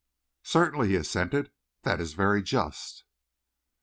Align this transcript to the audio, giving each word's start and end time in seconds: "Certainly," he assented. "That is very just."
"Certainly," 0.41 0.87
he 0.87 0.95
assented. 0.95 1.51
"That 1.83 2.01
is 2.01 2.15
very 2.15 2.41
just." 2.41 3.03